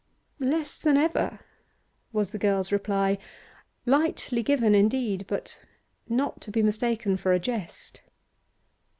[0.39, 1.41] 'Less than ever,'
[2.11, 3.19] was the girl's reply,
[3.85, 5.61] lightly given, indeed, but
[6.09, 8.01] not to be mistaken for a jest.